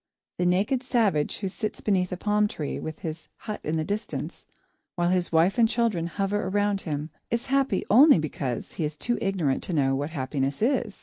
[0.39, 4.47] The naked savage who sits beneath a palm tree, with his hut in the distance,
[4.95, 9.19] while his wife and children hover around him, is happy only because he is too
[9.21, 10.99] ignorant to know what happiness is.